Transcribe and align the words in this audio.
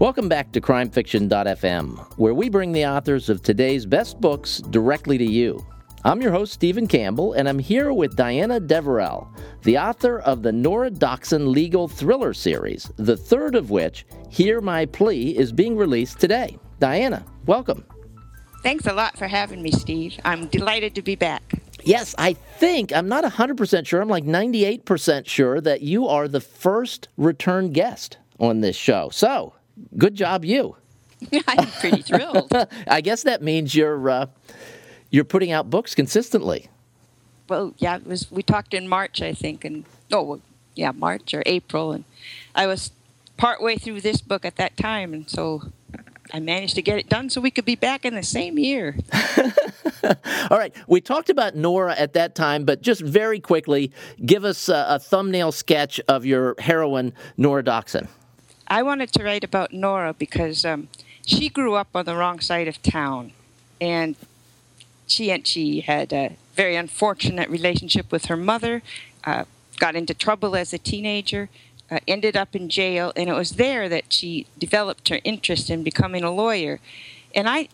Welcome 0.00 0.28
back 0.28 0.52
to 0.52 0.60
CrimeFiction.fm, 0.60 2.18
where 2.18 2.32
we 2.32 2.48
bring 2.48 2.70
the 2.70 2.86
authors 2.86 3.28
of 3.28 3.42
today's 3.42 3.84
best 3.84 4.20
books 4.20 4.58
directly 4.58 5.18
to 5.18 5.24
you. 5.24 5.66
I'm 6.04 6.22
your 6.22 6.30
host, 6.30 6.52
Stephen 6.52 6.86
Campbell, 6.86 7.32
and 7.32 7.48
I'm 7.48 7.58
here 7.58 7.92
with 7.92 8.14
Diana 8.14 8.60
Deverell, 8.60 9.28
the 9.64 9.76
author 9.76 10.20
of 10.20 10.44
the 10.44 10.52
Nora 10.52 10.92
Dockson 10.92 11.50
legal 11.50 11.88
thriller 11.88 12.32
series, 12.32 12.92
the 12.94 13.16
third 13.16 13.56
of 13.56 13.70
which, 13.70 14.06
Hear 14.30 14.60
My 14.60 14.86
Plea, 14.86 15.36
is 15.36 15.50
being 15.50 15.76
released 15.76 16.20
today. 16.20 16.56
Diana, 16.78 17.26
welcome. 17.46 17.84
Thanks 18.62 18.86
a 18.86 18.92
lot 18.92 19.18
for 19.18 19.26
having 19.26 19.62
me, 19.62 19.72
Steve. 19.72 20.16
I'm 20.24 20.46
delighted 20.46 20.94
to 20.94 21.02
be 21.02 21.16
back. 21.16 21.60
Yes, 21.82 22.14
I 22.18 22.34
think, 22.34 22.92
I'm 22.92 23.08
not 23.08 23.24
100% 23.24 23.84
sure, 23.84 24.00
I'm 24.00 24.08
like 24.08 24.24
98% 24.24 25.26
sure 25.26 25.60
that 25.60 25.82
you 25.82 26.06
are 26.06 26.28
the 26.28 26.40
first 26.40 27.08
return 27.16 27.72
guest 27.72 28.18
on 28.38 28.60
this 28.60 28.76
show. 28.76 29.08
So, 29.10 29.54
good 29.96 30.14
job, 30.14 30.44
you. 30.44 30.76
I'm 31.48 31.66
pretty 31.80 32.02
thrilled. 32.02 32.52
I 32.86 33.00
guess 33.00 33.24
that 33.24 33.42
means 33.42 33.74
you're 33.74 34.08
uh, 34.08 34.26
you're 35.10 35.24
putting 35.24 35.50
out 35.50 35.70
books 35.70 35.94
consistently. 35.94 36.68
Well, 37.48 37.74
yeah, 37.78 37.96
it 37.96 38.06
was. 38.06 38.30
We 38.30 38.42
talked 38.42 38.74
in 38.74 38.88
March, 38.88 39.22
I 39.22 39.32
think, 39.32 39.64
and 39.64 39.84
oh, 40.12 40.40
yeah, 40.74 40.92
March 40.92 41.34
or 41.34 41.42
April, 41.46 41.92
and 41.92 42.04
I 42.54 42.66
was 42.66 42.92
partway 43.36 43.76
through 43.76 44.00
this 44.02 44.20
book 44.20 44.44
at 44.44 44.56
that 44.56 44.76
time, 44.76 45.14
and 45.14 45.28
so 45.28 45.72
I 46.32 46.40
managed 46.40 46.74
to 46.74 46.82
get 46.82 46.98
it 46.98 47.08
done 47.08 47.30
so 47.30 47.40
we 47.40 47.50
could 47.50 47.64
be 47.64 47.74
back 47.74 48.04
in 48.04 48.14
the 48.14 48.22
same 48.22 48.58
year. 48.58 48.96
All 50.50 50.58
right. 50.58 50.74
We 50.86 51.00
talked 51.00 51.30
about 51.30 51.56
Nora 51.56 51.94
at 51.96 52.12
that 52.14 52.34
time, 52.34 52.64
but 52.64 52.82
just 52.82 53.00
very 53.00 53.40
quickly, 53.40 53.92
give 54.24 54.44
us 54.44 54.68
a, 54.68 54.86
a 54.90 54.98
thumbnail 54.98 55.52
sketch 55.52 56.00
of 56.08 56.26
your 56.26 56.54
heroine, 56.58 57.12
Nora 57.36 57.62
Dockson. 57.62 58.08
I 58.68 58.82
wanted 58.82 59.12
to 59.12 59.24
write 59.24 59.44
about 59.44 59.72
Nora 59.72 60.12
because 60.12 60.64
um, 60.64 60.88
she 61.24 61.48
grew 61.48 61.74
up 61.74 61.88
on 61.94 62.04
the 62.04 62.14
wrong 62.14 62.38
side 62.38 62.68
of 62.68 62.82
town, 62.82 63.32
and 63.80 64.14
she 65.06 65.30
and 65.30 65.46
she 65.46 65.80
had 65.80 66.12
a 66.12 66.36
very 66.54 66.76
unfortunate 66.76 67.48
relationship 67.48 68.12
with 68.12 68.26
her 68.26 68.36
mother. 68.36 68.82
Uh, 69.24 69.44
got 69.78 69.96
into 69.96 70.12
trouble 70.12 70.54
as 70.54 70.72
a 70.74 70.78
teenager, 70.78 71.48
uh, 71.90 71.98
ended 72.06 72.36
up 72.36 72.54
in 72.54 72.68
jail, 72.68 73.12
and 73.16 73.30
it 73.30 73.34
was 73.34 73.52
there 73.52 73.88
that 73.88 74.12
she 74.12 74.46
developed 74.58 75.08
her 75.08 75.20
interest 75.24 75.70
in 75.70 75.82
becoming 75.82 76.22
a 76.22 76.30
lawyer. 76.30 76.78
And 77.34 77.48
I 77.48 77.68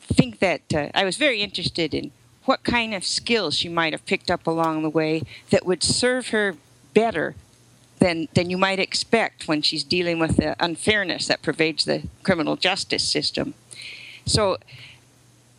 think 0.00 0.38
that 0.38 0.62
uh, 0.74 0.88
I 0.94 1.04
was 1.04 1.16
very 1.16 1.42
interested 1.42 1.92
in 1.92 2.10
what 2.44 2.64
kind 2.64 2.94
of 2.94 3.04
skills 3.04 3.54
she 3.54 3.68
might 3.68 3.92
have 3.92 4.06
picked 4.06 4.30
up 4.30 4.46
along 4.46 4.82
the 4.82 4.90
way 4.90 5.22
that 5.50 5.66
would 5.66 5.82
serve 5.82 6.28
her 6.28 6.56
better 6.94 7.34
than, 8.02 8.28
than 8.34 8.50
you 8.50 8.58
might 8.58 8.80
expect 8.80 9.46
when 9.46 9.62
she's 9.62 9.84
dealing 9.84 10.18
with 10.18 10.36
the 10.36 10.56
unfairness 10.58 11.28
that 11.28 11.40
pervades 11.40 11.84
the 11.84 12.02
criminal 12.24 12.56
justice 12.56 13.08
system. 13.08 13.54
So, 14.26 14.58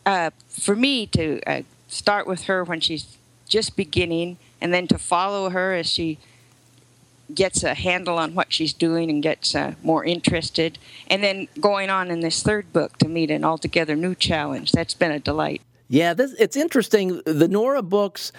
uh, 0.06 0.32
for 0.50 0.76
me 0.76 1.08
to 1.08 1.42
uh, 1.48 1.62
start 1.88 2.28
with 2.28 2.44
her 2.44 2.66
when 2.66 2.82
she's 2.82 3.18
just 3.48 3.78
beginning, 3.78 4.38
and 4.60 4.74
then 4.74 4.88
to 4.88 4.98
follow 4.98 5.50
her 5.52 5.74
as 5.74 5.88
she 5.88 6.18
gets 7.34 7.64
a 7.64 7.74
handle 7.74 8.18
on 8.18 8.36
what 8.36 8.52
she's 8.52 8.74
doing 8.74 9.10
and 9.10 9.24
gets 9.24 9.56
uh, 9.56 9.76
more 9.82 10.04
interested, 10.04 10.78
and 11.08 11.24
then 11.24 11.48
going 11.62 11.90
on 11.90 12.12
in 12.12 12.20
this 12.20 12.44
third 12.44 12.74
book 12.74 12.98
to 12.98 13.08
meet 13.08 13.32
an 13.32 13.46
altogether 13.46 13.96
new 13.96 14.16
challenge. 14.16 14.74
That's 14.74 14.94
been 14.94 15.12
a 15.12 15.20
delight. 15.20 15.62
Yeah, 15.88 16.14
this, 16.14 16.34
it's 16.34 16.58
interesting. 16.58 17.22
The 17.26 17.48
Nora 17.48 17.82
books, 17.82 18.34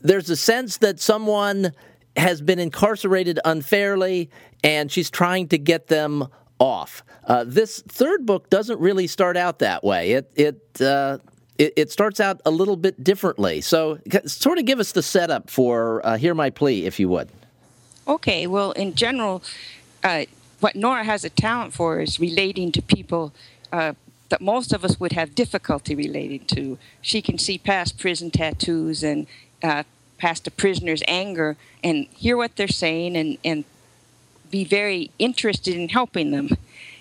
there's 0.00 0.30
a 0.30 0.36
sense 0.36 0.78
that 0.78 0.98
someone 1.00 1.72
has 2.16 2.40
been 2.40 2.58
incarcerated 2.58 3.38
unfairly, 3.44 4.30
and 4.64 4.90
she's 4.90 5.10
trying 5.10 5.48
to 5.48 5.58
get 5.58 5.88
them 5.88 6.28
off. 6.58 7.02
Uh, 7.26 7.44
this 7.46 7.82
third 7.88 8.26
book 8.26 8.50
doesn't 8.50 8.80
really 8.80 9.06
start 9.06 9.36
out 9.36 9.60
that 9.60 9.82
way. 9.84 10.12
It 10.12 10.32
it, 10.36 10.80
uh, 10.80 11.18
it, 11.58 11.72
it 11.76 11.90
starts 11.90 12.20
out 12.20 12.40
a 12.44 12.50
little 12.50 12.76
bit 12.76 13.02
differently. 13.02 13.60
So, 13.60 13.98
sort 14.26 14.58
of 14.58 14.64
give 14.64 14.80
us 14.80 14.92
the 14.92 15.02
setup 15.02 15.50
for 15.50 16.04
uh, 16.06 16.16
"Hear 16.16 16.34
My 16.34 16.50
Plea," 16.50 16.86
if 16.86 16.98
you 16.98 17.08
would. 17.08 17.28
Okay. 18.06 18.46
Well, 18.46 18.72
in 18.72 18.94
general, 18.94 19.42
uh, 20.02 20.24
what 20.60 20.76
Nora 20.76 21.04
has 21.04 21.24
a 21.24 21.30
talent 21.30 21.72
for 21.72 22.00
is 22.00 22.20
relating 22.20 22.72
to 22.72 22.82
people 22.82 23.32
uh, 23.72 23.94
that 24.30 24.40
most 24.40 24.72
of 24.72 24.84
us 24.84 24.98
would 24.98 25.12
have 25.12 25.34
difficulty 25.34 25.94
relating 25.94 26.44
to. 26.46 26.78
She 27.02 27.20
can 27.20 27.38
see 27.38 27.58
past 27.58 27.98
prison 27.98 28.30
tattoos 28.30 29.02
and 29.02 29.26
uh, 29.62 29.82
past 30.20 30.46
a 30.46 30.50
prisoner's 30.50 31.02
anger 31.08 31.56
and 31.82 32.06
hear 32.14 32.36
what 32.36 32.54
they're 32.56 32.68
saying 32.68 33.16
and, 33.16 33.38
and 33.44 33.64
be 34.50 34.64
very 34.64 35.10
interested 35.18 35.74
in 35.74 35.88
helping 35.88 36.30
them. 36.30 36.50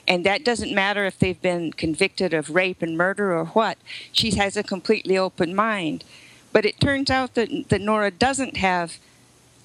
And 0.08 0.26
that 0.26 0.44
doesn't 0.44 0.74
matter 0.74 1.06
if 1.06 1.20
they've 1.20 1.42
been 1.42 1.74
convicted 1.74 2.34
of 2.34 2.50
rape 2.50 2.82
and 2.82 2.98
murder 2.98 3.32
or 3.32 3.46
what. 3.46 3.78
She 4.12 4.32
has 4.32 4.58
a 4.58 4.64
completely 4.64 5.18
open 5.18 5.54
mind. 5.54 6.04
But 6.52 6.66
it 6.66 6.80
turns 6.80 7.12
out 7.12 7.36
that, 7.36 7.70
that 7.70 7.82
Nora 7.82 8.10
doesn't 8.10 8.58
have 8.58 8.98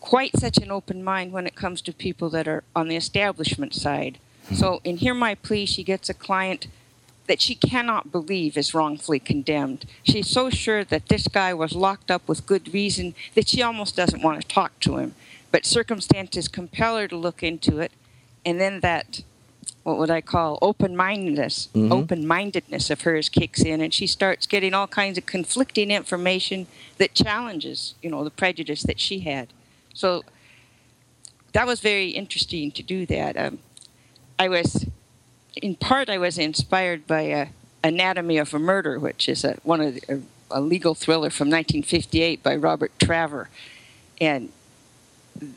quite 0.01 0.37
such 0.39 0.59
an 0.59 0.71
open 0.71 1.03
mind 1.03 1.33
when 1.33 1.47
it 1.47 1.55
comes 1.55 1.81
to 1.81 1.93
people 1.93 2.29
that 2.31 2.47
are 2.47 2.63
on 2.77 2.89
the 2.89 2.97
establishment 2.97 3.75
side. 3.75 4.19
Hmm. 4.49 4.55
So 4.55 4.81
in 4.85 4.99
Hear 4.99 5.15
My 5.15 5.35
Plea, 5.35 5.65
she 5.65 5.83
gets 5.83 6.11
a 6.11 6.15
client 6.15 6.67
that 7.27 7.41
she 7.41 7.55
cannot 7.55 8.13
believe 8.13 8.57
is 8.57 8.75
wrongfully 8.75 9.19
condemned. 9.19 9.87
She's 10.03 10.29
so 10.29 10.51
sure 10.51 10.85
that 10.85 11.09
this 11.09 11.27
guy 11.29 11.55
was 11.55 11.73
locked 11.73 12.11
up 12.11 12.29
with 12.29 12.47
good 12.47 12.73
reason 12.75 13.15
that 13.35 13.49
she 13.49 13.63
almost 13.63 13.97
doesn't 13.97 14.23
want 14.23 14.41
to 14.41 14.47
talk 14.47 14.79
to 14.81 14.99
him. 14.99 15.15
But 15.51 15.65
circumstances 15.65 16.49
compel 16.49 16.99
her 16.99 17.09
to 17.09 17.17
look 17.17 17.43
into 17.43 17.79
it, 17.79 17.93
and 18.45 18.61
then 18.61 18.81
that 18.81 19.23
what 19.85 19.99
would 19.99 20.11
I 20.11 20.23
call 20.23 20.59
open 20.63 20.97
mindedness, 20.97 21.69
mm-hmm. 21.75 21.93
open 21.93 22.27
mindedness 22.27 22.91
of 22.91 23.03
hers 23.03 23.29
kicks 23.29 23.63
in, 23.63 23.81
and 23.81 23.93
she 23.93 24.07
starts 24.07 24.47
getting 24.47 24.75
all 24.75 24.87
kinds 24.87 25.19
of 25.19 25.27
conflicting 25.27 25.91
information 25.91 26.67
that 26.97 27.15
challenges, 27.15 27.95
you 28.03 28.11
know, 28.11 28.25
the 28.25 28.31
prejudice 28.31 28.83
that 28.83 28.99
she 28.99 29.21
had. 29.21 29.49
So 29.93 30.25
that 31.53 31.67
was 31.67 31.81
very 31.81 32.09
interesting 32.09 32.73
to 32.73 32.83
do 32.83 33.05
that. 33.07 33.37
Um, 33.37 33.59
I 34.39 34.49
was 34.49 34.87
in 35.63 35.77
part, 35.77 36.09
I 36.09 36.19
was 36.19 36.39
inspired 36.39 37.07
by 37.07 37.31
uh, 37.31 37.47
Anatomy 37.83 38.39
of 38.39 38.53
a 38.55 38.59
Murder, 38.59 38.99
which 38.99 39.29
is 39.29 39.45
a, 39.45 39.57
one 39.63 39.81
of 39.81 39.95
the, 39.95 40.23
a, 40.51 40.59
a 40.59 40.61
legal 40.61 40.95
thriller 40.95 41.31
from 41.31 41.49
1958 41.49 42.43
by 42.43 42.57
Robert 42.57 42.93
Traver, 42.99 43.47
and 44.21 44.51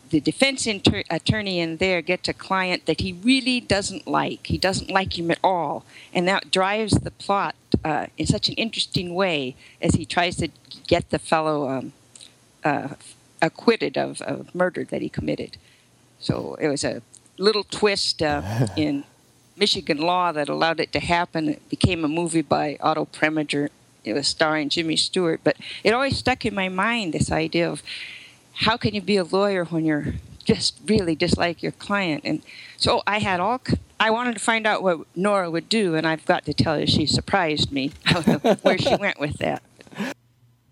the 0.10 0.20
defense 0.20 0.66
inter- 0.66 1.04
attorney 1.10 1.60
in 1.60 1.78
there 1.78 2.02
gets 2.02 2.28
a 2.28 2.34
client 2.34 2.86
that 2.88 3.02
he 3.02 3.14
really 3.14 3.60
doesn't 3.60 4.08
like. 4.08 4.48
He 4.48 4.58
doesn't 4.58 4.90
like 4.90 5.18
him 5.18 5.30
at 5.32 5.40
all, 5.44 5.86
and 6.14 6.28
that 6.28 6.52
drives 6.52 7.00
the 7.00 7.12
plot 7.12 7.56
uh, 7.86 8.08
in 8.18 8.26
such 8.26 8.50
an 8.50 8.56
interesting 8.56 9.14
way 9.14 9.56
as 9.82 9.96
he 9.96 10.06
tries 10.06 10.36
to 10.38 10.50
get 10.88 11.10
the 11.10 11.20
fellow 11.20 11.70
um, 11.70 11.94
uh, 12.64 12.90
acquitted 13.42 13.98
of, 13.98 14.22
of 14.22 14.54
murder 14.56 14.84
that 14.84 15.02
he 15.02 15.10
committed. 15.10 15.58
So 16.20 16.56
it 16.60 16.68
was 16.68 16.84
a 16.84 17.02
little 17.38 17.64
twist 17.64 18.22
uh, 18.22 18.68
in 18.78 19.04
Michigan 19.58 19.98
law 19.98 20.32
that 20.32 20.50
allowed 20.50 20.80
it 20.80 20.94
to 20.94 21.00
happen. 21.00 21.50
It 21.50 21.70
became 21.70 22.06
a 22.06 22.08
movie 22.08 22.42
by 22.42 22.78
Otto 22.80 23.06
Preminger. 23.06 23.70
It 24.04 24.14
was 24.14 24.28
starring 24.28 24.70
Jimmy 24.70 24.96
Stewart, 24.96 25.42
but 25.44 25.58
it 25.84 25.94
always 25.94 26.18
stuck 26.18 26.46
in 26.46 26.56
my 26.56 26.70
mind 26.70 27.14
this 27.14 27.32
idea 27.32 27.70
of 27.70 27.84
how 28.54 28.78
can 28.78 28.94
you 28.94 29.02
be 29.02 29.18
a 29.18 29.24
lawyer 29.24 29.66
when 29.66 29.86
you're 29.86 30.14
just 30.46 30.80
really 30.86 31.16
dislike 31.16 31.62
your 31.62 31.74
client? 31.74 32.22
And 32.24 32.42
so 32.78 33.02
I 33.06 33.20
had 33.20 33.40
all. 33.40 33.62
I 34.00 34.12
wanted 34.12 34.34
to 34.34 34.40
find 34.40 34.66
out 34.66 34.84
what 34.84 35.00
Nora 35.16 35.50
would 35.50 35.68
do, 35.68 35.96
and 35.96 36.08
I've 36.08 36.26
got 36.26 36.46
to 36.46 36.54
tell 36.54 36.80
you, 36.80 36.88
she 36.88 37.06
surprised 37.06 37.72
me 37.72 37.92
where 38.62 38.78
she 38.78 38.96
went 38.96 39.20
with 39.20 39.40
that 39.40 39.62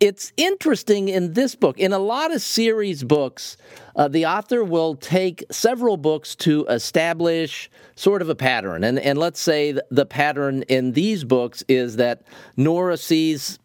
it's 0.05 0.31
interesting 0.37 1.09
in 1.09 1.33
this 1.33 1.55
book. 1.55 1.79
In 1.79 1.91
a 1.91 1.97
lot 1.97 2.31
of 2.31 2.39
series 2.39 3.03
books, 3.03 3.57
uh, 3.95 4.07
the 4.07 4.27
author 4.27 4.63
will 4.63 4.93
take 4.95 5.43
several 5.49 5.97
books 5.97 6.35
to 6.35 6.63
establish 6.67 7.71
sort 7.95 8.21
of 8.21 8.29
a 8.29 8.35
pattern. 8.35 8.83
And, 8.83 8.99
and 8.99 9.17
let's 9.17 9.39
say 9.39 9.75
the 9.89 10.05
pattern 10.05 10.61
in 10.63 10.91
these 10.91 11.23
books 11.23 11.63
is 11.67 11.95
that 11.95 12.21
Nora 12.55 12.97
sees 12.97 13.57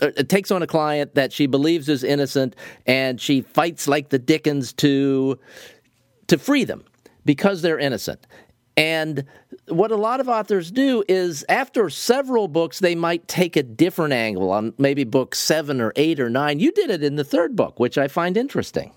uh, 0.00 0.10
takes 0.28 0.50
on 0.50 0.62
a 0.62 0.66
client 0.66 1.14
that 1.14 1.32
she 1.32 1.46
believes 1.46 1.88
is 1.88 2.04
innocent 2.04 2.54
and 2.86 3.18
she 3.18 3.40
fights 3.40 3.88
like 3.88 4.10
the 4.10 4.18
dickens 4.18 4.72
to 4.74 5.38
to 6.28 6.38
free 6.38 6.64
them 6.64 6.84
because 7.24 7.62
they're 7.62 7.80
innocent 7.80 8.24
and 8.76 9.24
what 9.70 9.90
a 9.90 9.96
lot 9.96 10.20
of 10.20 10.28
authors 10.28 10.70
do 10.70 11.04
is 11.08 11.44
after 11.48 11.90
several 11.90 12.48
books, 12.48 12.78
they 12.78 12.94
might 12.94 13.26
take 13.28 13.56
a 13.56 13.62
different 13.62 14.12
angle 14.12 14.50
on 14.50 14.74
maybe 14.78 15.04
book 15.04 15.34
seven 15.34 15.80
or 15.80 15.92
eight 15.96 16.20
or 16.20 16.30
nine. 16.30 16.60
You 16.60 16.72
did 16.72 16.90
it 16.90 17.02
in 17.02 17.16
the 17.16 17.24
third 17.24 17.56
book, 17.56 17.78
which 17.78 17.98
I 17.98 18.08
find 18.08 18.36
interesting. 18.36 18.92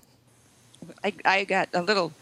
I, 1.04 1.12
I 1.24 1.44
got 1.44 1.68
a 1.72 1.82
little. 1.82 2.12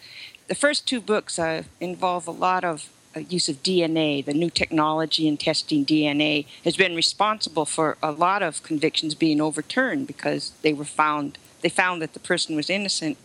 The 0.48 0.54
first 0.54 0.86
two 0.86 1.00
books 1.00 1.38
uh, 1.38 1.62
involve 1.80 2.26
a 2.26 2.32
lot 2.32 2.64
of 2.64 2.88
uh, 3.16 3.20
use 3.20 3.48
of 3.48 3.62
DNA. 3.62 4.24
The 4.24 4.34
new 4.34 4.50
technology 4.50 5.26
in 5.26 5.36
testing 5.36 5.84
DNA 5.84 6.46
has 6.64 6.76
been 6.76 6.94
responsible 6.94 7.64
for 7.64 7.96
a 8.02 8.12
lot 8.12 8.42
of 8.42 8.62
convictions 8.62 9.14
being 9.14 9.40
overturned 9.40 10.06
because 10.06 10.52
they 10.62 10.72
were 10.72 10.84
found. 10.84 11.38
They 11.62 11.68
found 11.68 12.00
that 12.02 12.14
the 12.14 12.20
person 12.20 12.56
was 12.56 12.70
innocent, 12.70 13.18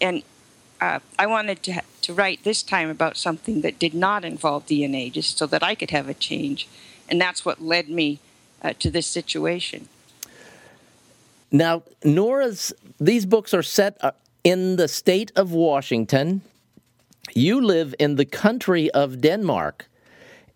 and 0.00 0.22
uh, 0.80 1.00
I 1.18 1.26
wanted 1.26 1.62
to, 1.64 1.82
to 2.02 2.14
write 2.14 2.44
this 2.44 2.62
time 2.62 2.90
about 2.90 3.16
something 3.16 3.60
that 3.62 3.78
did 3.78 3.94
not 3.94 4.24
involve 4.24 4.66
DNA, 4.66 5.12
just 5.12 5.38
so 5.38 5.46
that 5.46 5.62
I 5.62 5.74
could 5.74 5.90
have 5.90 6.08
a 6.08 6.14
change. 6.14 6.68
And 7.08 7.20
that's 7.20 7.44
what 7.44 7.62
led 7.62 7.88
me 7.88 8.20
uh, 8.62 8.72
to 8.80 8.90
this 8.90 9.06
situation. 9.06 9.88
Now, 11.50 11.82
Nora's, 12.04 12.72
these 12.98 13.24
books 13.24 13.54
are 13.54 13.62
set 13.62 13.96
uh, 14.02 14.12
in 14.44 14.76
the 14.76 14.88
state 14.88 15.32
of 15.36 15.52
Washington. 15.52 16.42
You 17.34 17.60
live 17.60 17.94
in 17.98 18.16
the 18.16 18.24
country 18.24 18.90
of 18.90 19.20
Denmark. 19.20 19.86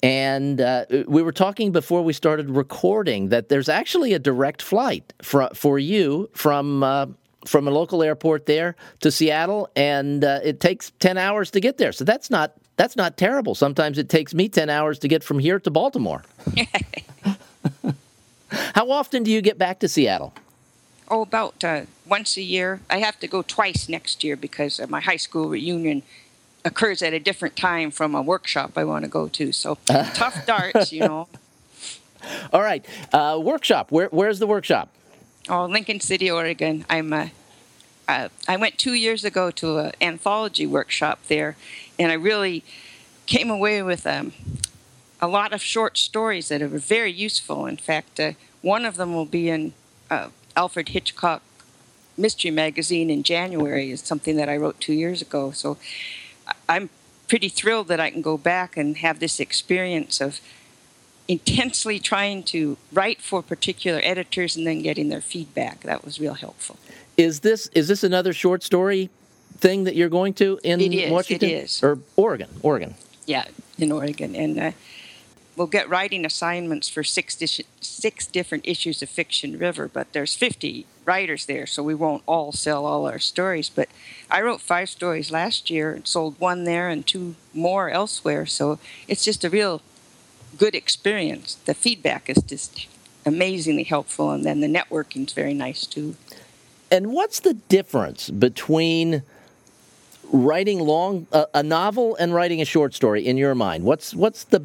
And 0.02 0.60
uh, 0.60 0.86
we 1.06 1.22
were 1.22 1.32
talking 1.32 1.72
before 1.72 2.02
we 2.02 2.14
started 2.14 2.48
recording 2.50 3.28
that 3.28 3.50
there's 3.50 3.68
actually 3.68 4.14
a 4.14 4.18
direct 4.18 4.62
flight 4.62 5.12
for, 5.20 5.50
for 5.54 5.78
you 5.78 6.30
from 6.32 6.82
uh, 6.82 7.06
from 7.46 7.66
a 7.66 7.70
local 7.70 8.02
airport 8.02 8.46
there 8.46 8.76
to 9.00 9.10
Seattle, 9.10 9.68
and 9.74 10.24
uh, 10.24 10.40
it 10.42 10.60
takes 10.60 10.92
ten 10.98 11.18
hours 11.18 11.50
to 11.52 11.60
get 11.60 11.78
there. 11.78 11.92
So 11.92 12.04
that's 12.04 12.30
not 12.30 12.52
that's 12.76 12.96
not 12.96 13.16
terrible. 13.16 13.54
Sometimes 13.54 13.98
it 13.98 14.08
takes 14.08 14.34
me 14.34 14.48
ten 14.48 14.70
hours 14.70 14.98
to 15.00 15.08
get 15.08 15.24
from 15.24 15.38
here 15.38 15.58
to 15.60 15.70
Baltimore. 15.70 16.22
How 18.50 18.90
often 18.90 19.22
do 19.22 19.30
you 19.30 19.40
get 19.40 19.58
back 19.58 19.78
to 19.80 19.88
Seattle? 19.88 20.34
Oh, 21.08 21.22
about 21.22 21.62
uh, 21.64 21.82
once 22.06 22.36
a 22.36 22.42
year. 22.42 22.80
I 22.88 22.98
have 22.98 23.18
to 23.20 23.26
go 23.26 23.42
twice 23.42 23.88
next 23.88 24.22
year 24.22 24.36
because 24.36 24.80
my 24.88 25.00
high 25.00 25.16
school 25.16 25.48
reunion 25.48 26.02
occurs 26.64 27.02
at 27.02 27.12
a 27.12 27.18
different 27.18 27.56
time 27.56 27.90
from 27.90 28.14
a 28.14 28.22
workshop 28.22 28.72
I 28.76 28.84
want 28.84 29.04
to 29.04 29.10
go 29.10 29.28
to. 29.28 29.52
So 29.52 29.78
tough 29.86 30.46
darts, 30.46 30.92
you 30.92 31.00
know. 31.00 31.28
All 32.52 32.62
right, 32.62 32.84
uh, 33.12 33.40
workshop. 33.42 33.90
Where, 33.90 34.08
where's 34.08 34.38
the 34.38 34.46
workshop? 34.46 34.90
Oh, 35.48 35.64
Lincoln 35.64 36.00
City, 36.00 36.30
Oregon. 36.30 36.84
I'm. 36.90 37.12
Uh, 37.12 37.28
uh, 38.06 38.28
I 38.48 38.56
went 38.56 38.76
two 38.76 38.92
years 38.92 39.24
ago 39.24 39.50
to 39.52 39.78
an 39.78 39.92
anthology 40.00 40.66
workshop 40.66 41.20
there, 41.28 41.56
and 41.98 42.10
I 42.12 42.14
really 42.16 42.62
came 43.26 43.50
away 43.50 43.82
with 43.82 44.06
um, 44.06 44.32
a 45.20 45.28
lot 45.28 45.52
of 45.52 45.62
short 45.62 45.96
stories 45.96 46.48
that 46.48 46.60
are 46.60 46.68
very 46.68 47.12
useful. 47.12 47.66
In 47.66 47.76
fact, 47.78 48.20
uh, 48.20 48.32
one 48.60 48.84
of 48.84 48.96
them 48.96 49.14
will 49.14 49.26
be 49.26 49.48
in 49.48 49.72
uh, 50.10 50.28
Alfred 50.56 50.90
Hitchcock 50.90 51.42
Mystery 52.18 52.50
Magazine 52.50 53.08
in 53.08 53.22
January. 53.22 53.90
Is 53.90 54.02
something 54.02 54.36
that 54.36 54.48
I 54.48 54.58
wrote 54.58 54.78
two 54.78 54.92
years 54.92 55.22
ago. 55.22 55.52
So 55.52 55.78
I'm 56.68 56.90
pretty 57.28 57.48
thrilled 57.48 57.88
that 57.88 58.00
I 58.00 58.10
can 58.10 58.20
go 58.20 58.36
back 58.36 58.76
and 58.76 58.98
have 58.98 59.20
this 59.20 59.40
experience 59.40 60.20
of 60.20 60.40
intensely 61.30 62.00
trying 62.00 62.42
to 62.42 62.76
write 62.92 63.22
for 63.22 63.40
particular 63.40 64.00
editors 64.02 64.56
and 64.56 64.66
then 64.66 64.82
getting 64.82 65.10
their 65.10 65.20
feedback. 65.20 65.82
That 65.82 66.04
was 66.04 66.18
real 66.18 66.34
helpful. 66.34 66.76
Is 67.16 67.40
this 67.40 67.68
is 67.68 67.86
this 67.86 68.02
another 68.02 68.32
short 68.32 68.64
story 68.64 69.10
thing 69.56 69.84
that 69.84 69.94
you're 69.94 70.08
going 70.08 70.34
to 70.34 70.58
in 70.64 70.80
it 70.80 70.92
is, 70.92 71.12
Washington 71.12 71.48
it 71.48 71.52
is. 71.52 71.82
or 71.84 72.00
Oregon? 72.16 72.48
Oregon. 72.62 72.96
Yeah, 73.26 73.44
in 73.78 73.92
Oregon, 73.92 74.34
and 74.34 74.58
uh, 74.58 74.72
we'll 75.54 75.68
get 75.68 75.88
writing 75.88 76.24
assignments 76.24 76.88
for 76.88 77.04
six 77.04 77.36
di- 77.36 77.64
six 77.80 78.26
different 78.26 78.66
issues 78.66 79.00
of 79.00 79.08
Fiction 79.08 79.56
River, 79.56 79.86
but 79.86 80.12
there's 80.12 80.34
50 80.34 80.84
writers 81.04 81.46
there, 81.46 81.66
so 81.66 81.80
we 81.80 81.94
won't 81.94 82.24
all 82.26 82.50
sell 82.50 82.84
all 82.84 83.06
our 83.06 83.20
stories. 83.20 83.68
But 83.70 83.88
I 84.28 84.42
wrote 84.42 84.60
five 84.60 84.88
stories 84.88 85.30
last 85.30 85.70
year 85.70 85.92
and 85.92 86.08
sold 86.08 86.40
one 86.40 86.64
there 86.64 86.88
and 86.88 87.06
two 87.06 87.36
more 87.54 87.88
elsewhere, 87.88 88.46
so 88.46 88.80
it's 89.06 89.24
just 89.24 89.44
a 89.44 89.50
real 89.50 89.80
good 90.58 90.74
experience. 90.74 91.56
The 91.64 91.74
feedback 91.74 92.28
is 92.28 92.42
just 92.42 92.86
amazingly 93.24 93.84
helpful, 93.84 94.30
and 94.30 94.44
then 94.44 94.60
the 94.60 94.66
networking 94.66 95.26
is 95.26 95.32
very 95.32 95.54
nice 95.54 95.86
too. 95.86 96.16
And 96.90 97.12
what's 97.12 97.40
the 97.40 97.54
difference 97.54 98.30
between 98.30 99.22
writing 100.32 100.80
long 100.80 101.26
uh, 101.32 101.46
a 101.54 101.62
novel 101.62 102.16
and 102.16 102.34
writing 102.34 102.60
a 102.60 102.64
short 102.64 102.94
story 102.94 103.26
in 103.26 103.36
your 103.36 103.54
mind? 103.54 103.84
What's 103.84 104.14
what's 104.14 104.44
the 104.44 104.64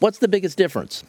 what's 0.00 0.18
the 0.18 0.28
biggest 0.28 0.58
difference? 0.58 1.02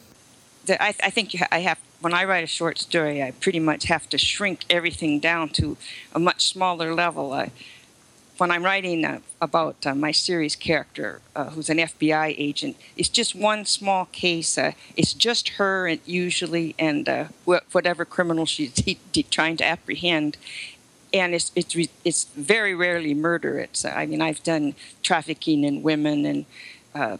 The, 0.66 0.82
I, 0.82 0.96
I, 1.04 1.10
think 1.12 1.36
I 1.52 1.60
have 1.60 1.80
when 2.02 2.14
I 2.14 2.24
write 2.24 2.44
a 2.44 2.48
short 2.48 2.80
story, 2.80 3.22
I 3.22 3.32
pretty 3.32 3.60
much 3.60 3.86
have 3.86 4.10
to 4.10 4.18
shrink 4.18 4.66
everything 4.70 5.20
down 5.20 5.50
to 5.50 5.78
a 6.14 6.20
much 6.20 6.46
smaller 6.46 6.94
level. 6.94 7.34
I, 7.34 7.52
when 8.38 8.52
I'm 8.52 8.64
writing 8.64 9.06
uh, 9.06 9.20
about 9.42 9.86
uh, 9.86 9.96
my 9.96 10.12
series 10.12 10.56
character, 10.56 11.22
uh, 11.36 11.52
who's 11.52 11.70
an 11.70 11.78
FBI 11.78 12.36
agent, 12.38 12.78
it's 12.98 13.10
just 13.10 13.36
one 13.36 13.66
small 13.66 14.06
case. 14.06 14.58
Uh, 14.58 14.74
it's 14.96 15.14
just 15.14 15.50
her, 15.50 15.88
and 15.88 16.00
usually, 16.06 16.76
and 16.78 17.08
uh, 17.08 17.26
wh- 17.48 17.64
whatever 17.72 18.06
criminal 18.06 18.46
she's 18.46 18.74
trying 19.32 19.58
to 19.58 19.66
apprehend. 19.66 20.38
And 21.14 21.34
it's 21.34 21.52
it's 21.56 21.76
re- 21.76 21.90
it's 22.04 22.26
very 22.36 22.76
rarely 22.76 23.14
murder. 23.14 23.60
It's 23.60 23.86
uh, 23.86 23.94
I 23.96 24.06
mean 24.06 24.22
I've 24.22 24.44
done 24.44 24.76
trafficking 25.02 25.64
in 25.64 25.82
women 25.82 26.26
and 26.26 27.20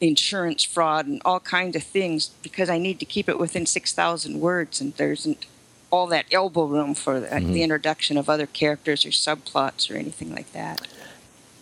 insurance 0.00 0.62
fraud 0.62 1.06
and 1.06 1.20
all 1.24 1.40
kinds 1.40 1.74
of 1.74 1.82
things 1.82 2.28
because 2.42 2.70
I 2.70 2.78
need 2.78 3.00
to 3.00 3.04
keep 3.04 3.28
it 3.28 3.38
within 3.38 3.66
six 3.66 3.92
thousand 3.92 4.40
words, 4.40 4.80
and 4.80 4.94
there 4.94 5.10
isn't 5.12 5.46
all 5.90 6.06
that 6.08 6.26
elbow 6.32 6.64
room 6.64 6.94
for 6.94 7.20
the, 7.20 7.26
mm-hmm. 7.26 7.52
the 7.52 7.62
introduction 7.62 8.16
of 8.16 8.28
other 8.28 8.46
characters 8.46 9.04
or 9.04 9.10
subplots 9.10 9.90
or 9.90 9.96
anything 9.96 10.34
like 10.34 10.52
that. 10.52 10.86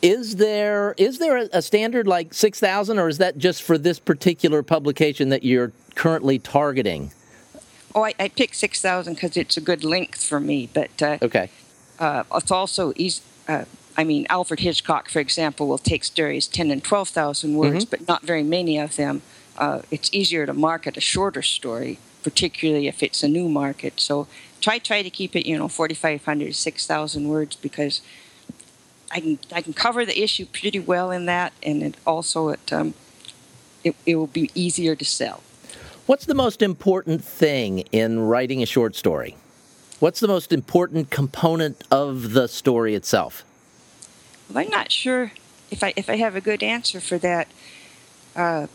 Is 0.02 0.36
there 0.36 0.94
is 0.98 1.18
there 1.18 1.48
a 1.52 1.62
standard 1.62 2.06
like 2.06 2.34
six 2.34 2.60
thousand, 2.60 2.98
or 2.98 3.08
is 3.08 3.18
that 3.18 3.38
just 3.38 3.62
for 3.62 3.78
this 3.78 3.98
particular 3.98 4.62
publication 4.62 5.30
that 5.30 5.42
you're 5.42 5.72
currently 5.94 6.38
targeting? 6.38 7.12
Oh, 7.94 8.04
I, 8.04 8.14
I 8.20 8.28
picked 8.28 8.56
six 8.56 8.80
thousand 8.80 9.14
because 9.14 9.36
it's 9.36 9.56
a 9.56 9.60
good 9.60 9.84
length 9.84 10.22
for 10.22 10.38
me. 10.38 10.68
But 10.72 11.02
uh, 11.02 11.18
okay, 11.22 11.50
uh, 11.98 12.24
it's 12.34 12.50
also 12.50 12.92
easy. 12.96 13.22
Uh, 13.48 13.64
I 13.96 14.04
mean, 14.04 14.26
Alfred 14.28 14.60
Hitchcock, 14.60 15.08
for 15.08 15.20
example, 15.20 15.66
will 15.66 15.78
take 15.78 16.04
stories 16.04 16.46
ten 16.46 16.70
and 16.70 16.84
twelve 16.84 17.08
thousand 17.08 17.54
words, 17.56 17.86
mm-hmm. 17.86 17.90
but 17.90 18.06
not 18.06 18.22
very 18.22 18.42
many 18.42 18.78
of 18.78 18.96
them. 18.96 19.22
Uh, 19.56 19.80
it's 19.90 20.12
easier 20.12 20.44
to 20.44 20.52
market 20.52 20.98
a 20.98 21.00
shorter 21.00 21.40
story 21.40 21.98
particularly 22.26 22.88
if 22.88 23.04
it's 23.04 23.22
a 23.22 23.28
new 23.28 23.48
market. 23.48 24.00
So 24.00 24.26
try 24.60 24.80
try 24.80 25.00
to 25.00 25.10
keep 25.10 25.36
it, 25.36 25.46
you 25.46 25.56
know, 25.56 25.68
4,500 25.68 26.56
6,000 26.56 27.28
words 27.28 27.54
because 27.54 28.00
I 29.12 29.20
can 29.20 29.38
I 29.52 29.62
can 29.62 29.72
cover 29.72 30.04
the 30.04 30.20
issue 30.20 30.44
pretty 30.46 30.80
well 30.80 31.12
in 31.12 31.26
that, 31.26 31.52
and 31.62 31.84
it 31.84 31.94
also 32.04 32.48
it 32.48 32.72
um, 32.72 32.94
it, 33.84 33.94
it 34.04 34.16
will 34.16 34.26
be 34.26 34.50
easier 34.56 34.96
to 34.96 35.04
sell. 35.04 35.44
What's 36.06 36.26
the 36.26 36.34
most 36.34 36.62
important 36.62 37.22
thing 37.22 37.84
in 37.92 38.18
writing 38.18 38.60
a 38.60 38.66
short 38.66 38.96
story? 38.96 39.36
What's 40.00 40.18
the 40.18 40.26
most 40.26 40.52
important 40.52 41.10
component 41.10 41.84
of 41.92 42.32
the 42.32 42.48
story 42.48 42.96
itself? 42.96 43.44
Well, 44.48 44.64
I'm 44.64 44.70
not 44.70 44.90
sure 44.90 45.30
if 45.70 45.84
I 45.84 45.92
if 45.94 46.10
I 46.10 46.16
have 46.16 46.34
a 46.34 46.40
good 46.40 46.64
answer 46.64 46.98
for 46.98 47.18
that. 47.18 47.46
Uh, 48.34 48.66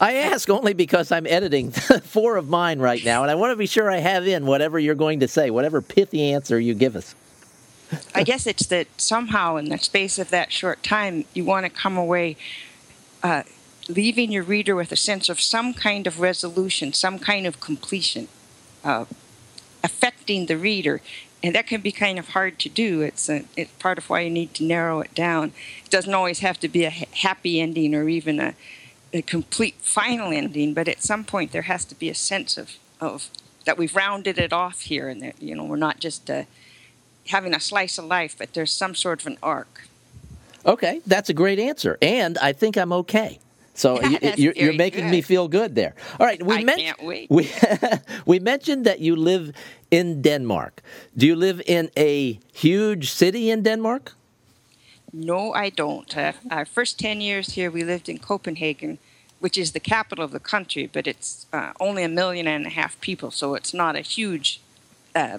I 0.00 0.14
ask 0.14 0.48
only 0.48 0.74
because 0.74 1.10
I'm 1.10 1.26
editing 1.26 1.70
four 2.04 2.36
of 2.36 2.48
mine 2.48 2.78
right 2.78 3.04
now, 3.04 3.22
and 3.22 3.30
I 3.30 3.34
want 3.34 3.52
to 3.52 3.56
be 3.56 3.66
sure 3.66 3.90
I 3.90 3.98
have 3.98 4.26
in 4.26 4.46
whatever 4.46 4.78
you're 4.78 4.94
going 4.94 5.20
to 5.20 5.28
say, 5.28 5.50
whatever 5.50 5.82
pithy 5.82 6.32
answer 6.32 6.60
you 6.60 6.74
give 6.74 6.94
us. 6.94 7.14
I 8.14 8.22
guess 8.22 8.46
it's 8.46 8.66
that 8.66 8.86
somehow, 8.96 9.56
in 9.56 9.70
the 9.70 9.78
space 9.78 10.18
of 10.18 10.30
that 10.30 10.52
short 10.52 10.82
time, 10.82 11.24
you 11.34 11.44
want 11.44 11.64
to 11.64 11.70
come 11.70 11.96
away 11.96 12.36
uh, 13.22 13.42
leaving 13.88 14.30
your 14.30 14.42
reader 14.42 14.76
with 14.76 14.92
a 14.92 14.96
sense 14.96 15.28
of 15.28 15.40
some 15.40 15.74
kind 15.74 16.06
of 16.06 16.20
resolution, 16.20 16.92
some 16.92 17.18
kind 17.18 17.46
of 17.46 17.60
completion, 17.60 18.28
uh, 18.84 19.06
affecting 19.82 20.46
the 20.46 20.56
reader. 20.56 21.00
And 21.42 21.54
that 21.54 21.66
can 21.66 21.80
be 21.80 21.92
kind 21.92 22.18
of 22.18 22.30
hard 22.30 22.58
to 22.60 22.68
do. 22.68 23.00
It's, 23.00 23.28
a, 23.28 23.44
it's 23.56 23.70
part 23.78 23.96
of 23.96 24.10
why 24.10 24.20
you 24.20 24.30
need 24.30 24.54
to 24.54 24.64
narrow 24.64 25.00
it 25.00 25.14
down. 25.14 25.52
It 25.84 25.90
doesn't 25.90 26.12
always 26.12 26.40
have 26.40 26.60
to 26.60 26.68
be 26.68 26.84
a 26.84 26.90
happy 26.90 27.60
ending 27.60 27.94
or 27.94 28.08
even 28.08 28.38
a 28.40 28.54
a 29.12 29.22
complete 29.22 29.76
final 29.80 30.32
ending, 30.32 30.74
but 30.74 30.88
at 30.88 31.02
some 31.02 31.24
point 31.24 31.52
there 31.52 31.62
has 31.62 31.84
to 31.86 31.94
be 31.94 32.08
a 32.08 32.14
sense 32.14 32.56
of, 32.56 32.76
of 33.00 33.28
that 33.64 33.78
we've 33.78 33.94
rounded 33.94 34.38
it 34.38 34.52
off 34.52 34.80
here, 34.82 35.08
and 35.08 35.22
that 35.22 35.40
you 35.42 35.54
know 35.54 35.64
we're 35.64 35.76
not 35.76 36.00
just 36.00 36.30
uh, 36.30 36.44
having 37.28 37.54
a 37.54 37.60
slice 37.60 37.98
of 37.98 38.04
life, 38.04 38.36
but 38.38 38.54
there's 38.54 38.72
some 38.72 38.94
sort 38.94 39.20
of 39.20 39.26
an 39.26 39.38
arc. 39.42 39.88
Okay, 40.64 41.00
that's 41.06 41.30
a 41.30 41.34
great 41.34 41.58
answer, 41.58 41.98
and 42.02 42.38
I 42.38 42.52
think 42.52 42.76
I'm 42.76 42.92
okay. 42.92 43.38
So 43.74 44.00
you, 44.36 44.50
are 44.50 44.72
making 44.72 45.04
good. 45.04 45.10
me 45.10 45.22
feel 45.22 45.46
good 45.46 45.76
there. 45.76 45.94
All 46.18 46.26
right, 46.26 46.42
we, 46.42 46.64
men- 46.64 46.94
we, 47.00 47.28
we 48.26 48.40
mentioned 48.40 48.84
that 48.86 48.98
you 48.98 49.14
live 49.14 49.52
in 49.90 50.20
Denmark. 50.20 50.82
Do 51.16 51.26
you 51.26 51.36
live 51.36 51.62
in 51.64 51.88
a 51.96 52.40
huge 52.52 53.12
city 53.12 53.50
in 53.50 53.62
Denmark? 53.62 54.14
No, 55.12 55.54
I 55.54 55.70
don't. 55.70 56.16
Uh, 56.16 56.32
our 56.50 56.64
first 56.64 56.98
10 56.98 57.20
years 57.20 57.52
here, 57.52 57.70
we 57.70 57.82
lived 57.82 58.08
in 58.08 58.18
Copenhagen, 58.18 58.98
which 59.40 59.56
is 59.56 59.72
the 59.72 59.80
capital 59.80 60.24
of 60.24 60.32
the 60.32 60.40
country, 60.40 60.88
but 60.92 61.06
it's 61.06 61.46
uh, 61.52 61.72
only 61.80 62.02
a 62.02 62.08
million 62.08 62.46
and 62.46 62.66
a 62.66 62.70
half 62.70 63.00
people, 63.00 63.30
so 63.30 63.54
it's 63.54 63.72
not 63.72 63.96
a 63.96 64.00
huge 64.00 64.60
uh, 65.14 65.38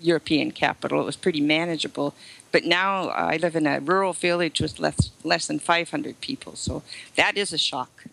European 0.00 0.52
capital. 0.52 1.00
It 1.00 1.04
was 1.04 1.16
pretty 1.16 1.40
manageable. 1.40 2.14
But 2.52 2.64
now 2.64 3.08
uh, 3.08 3.28
I 3.32 3.36
live 3.36 3.56
in 3.56 3.66
a 3.66 3.80
rural 3.80 4.12
village 4.12 4.60
with 4.60 4.78
less, 4.78 5.10
less 5.24 5.46
than 5.46 5.58
500 5.58 6.20
people, 6.20 6.54
so 6.56 6.82
that 7.16 7.36
is 7.36 7.52
a 7.52 7.58
shock. 7.58 8.04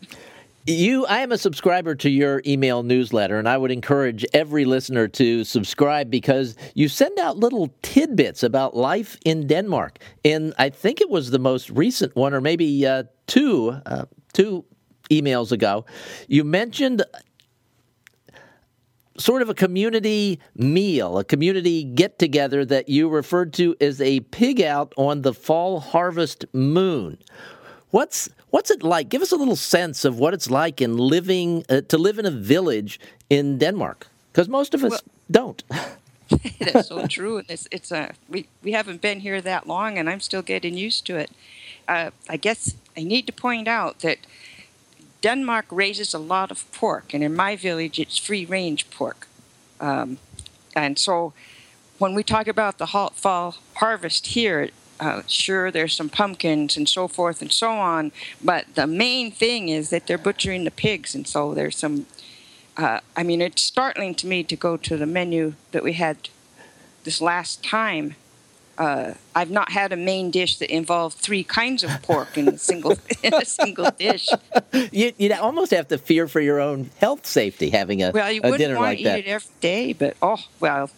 You, 0.67 1.05
I 1.05 1.19
am 1.19 1.31
a 1.31 1.37
subscriber 1.37 1.93
to 1.93 2.09
your 2.09 2.41
email 2.43 2.81
newsletter, 2.81 3.37
and 3.37 3.47
I 3.47 3.55
would 3.55 3.69
encourage 3.69 4.25
every 4.33 4.65
listener 4.65 5.07
to 5.09 5.43
subscribe 5.43 6.09
because 6.09 6.55
you 6.73 6.87
send 6.87 7.19
out 7.19 7.37
little 7.37 7.71
tidbits 7.83 8.41
about 8.41 8.75
life 8.75 9.15
in 9.23 9.45
Denmark. 9.45 9.99
And 10.23 10.55
I 10.57 10.69
think 10.69 11.01
it 11.01 11.09
was 11.11 11.29
the 11.29 11.37
most 11.37 11.69
recent 11.69 12.15
one, 12.15 12.33
or 12.33 12.41
maybe 12.41 12.83
uh, 12.83 13.03
two, 13.27 13.79
uh, 13.85 14.05
two 14.33 14.65
emails 15.11 15.51
ago. 15.51 15.85
You 16.27 16.43
mentioned 16.43 17.03
sort 19.19 19.43
of 19.43 19.49
a 19.49 19.53
community 19.53 20.39
meal, 20.55 21.19
a 21.19 21.23
community 21.23 21.83
get 21.83 22.17
together 22.17 22.65
that 22.65 22.89
you 22.89 23.07
referred 23.07 23.53
to 23.53 23.75
as 23.79 24.01
a 24.01 24.21
pig 24.21 24.63
out 24.63 24.93
on 24.97 25.21
the 25.21 25.33
fall 25.33 25.79
harvest 25.79 26.43
moon. 26.53 27.19
What's 27.95 28.29
what's 28.49 28.71
it 28.71 28.83
like? 28.83 29.07
Give 29.07 29.21
us 29.21 29.31
a 29.31 29.37
little 29.37 29.55
sense 29.55 30.03
of 30.03 30.19
what 30.19 30.33
it's 30.33 30.49
like 30.51 30.81
in 30.81 30.97
living 30.97 31.63
uh, 31.69 31.79
to 31.87 31.97
live 31.97 32.19
in 32.19 32.25
a 32.25 32.31
village 32.55 32.99
in 33.29 33.57
Denmark, 33.57 34.07
because 34.33 34.49
most 34.49 34.73
of 34.73 34.83
us 34.83 34.91
well, 34.91 35.01
don't. 35.31 35.63
that's 36.59 36.89
so 36.89 37.07
true, 37.07 37.37
and 37.37 37.49
it's 37.49 37.69
it's 37.71 37.93
a 37.93 38.11
we 38.27 38.47
we 38.63 38.73
haven't 38.73 38.99
been 38.99 39.21
here 39.21 39.39
that 39.39 39.65
long, 39.65 39.97
and 39.97 40.09
I'm 40.09 40.19
still 40.19 40.41
getting 40.41 40.77
used 40.77 41.05
to 41.05 41.15
it. 41.15 41.31
Uh, 41.87 42.11
I 42.27 42.35
guess 42.35 42.75
I 42.97 43.03
need 43.03 43.27
to 43.27 43.33
point 43.33 43.69
out 43.69 43.99
that 43.99 44.17
Denmark 45.21 45.67
raises 45.71 46.13
a 46.13 46.19
lot 46.19 46.51
of 46.51 46.69
pork, 46.73 47.13
and 47.13 47.23
in 47.23 47.33
my 47.33 47.55
village, 47.55 47.97
it's 47.97 48.17
free 48.17 48.43
range 48.43 48.89
pork. 48.89 49.25
Um, 49.79 50.17
and 50.75 50.99
so 50.99 51.31
when 51.97 52.13
we 52.13 52.23
talk 52.23 52.47
about 52.49 52.77
the 52.77 52.87
fall 53.13 53.55
harvest 53.75 54.27
here, 54.27 54.69
uh, 54.99 55.21
sure, 55.27 55.71
there's 55.71 55.93
some 55.93 56.09
pumpkins 56.09 56.77
and 56.77 56.87
so 56.87 57.07
forth 57.07 57.41
and 57.41 57.51
so 57.51 57.71
on, 57.71 58.11
but 58.43 58.65
the 58.75 58.87
main 58.87 59.31
thing 59.31 59.69
is 59.69 59.89
that 59.89 60.07
they're 60.07 60.17
butchering 60.17 60.63
the 60.63 60.71
pigs, 60.71 61.13
and 61.15 61.27
so 61.27 61.53
there's 61.53 61.77
some. 61.77 62.05
Uh, 62.77 62.99
I 63.15 63.23
mean, 63.23 63.41
it's 63.41 63.61
startling 63.61 64.15
to 64.15 64.27
me 64.27 64.43
to 64.43 64.55
go 64.55 64.75
to 64.77 64.97
the 64.97 65.05
menu 65.05 65.53
that 65.71 65.83
we 65.83 65.93
had 65.93 66.29
this 67.05 67.21
last 67.21 67.63
time. 67.63 68.15
Uh, 68.77 69.13
I've 69.33 69.49
not 69.51 69.71
had 69.71 69.93
a 69.93 69.95
main 69.95 70.31
dish 70.31 70.57
that 70.57 70.69
involved 70.69 71.17
three 71.17 71.45
kinds 71.45 71.81
of 71.85 71.91
pork 72.01 72.37
in 72.37 72.49
a 72.49 72.57
single 72.57 72.97
in 73.23 73.33
a 73.33 73.45
single 73.45 73.89
dish. 73.91 74.27
You 74.91 75.13
you 75.17 75.33
almost 75.33 75.71
have 75.71 75.87
to 75.89 75.97
fear 75.97 76.27
for 76.27 76.41
your 76.41 76.59
own 76.59 76.89
health 76.99 77.25
safety 77.25 77.69
having 77.69 78.03
a 78.03 78.11
well, 78.11 78.29
you 78.29 78.41
a 78.43 78.49
wouldn't 78.49 78.59
dinner 78.59 78.75
want 78.75 78.87
like 78.87 78.97
to 78.97 79.03
that. 79.05 79.19
eat 79.19 79.27
it 79.27 79.31
every 79.31 79.51
day, 79.61 79.93
but 79.93 80.17
oh 80.21 80.43
well, 80.59 80.89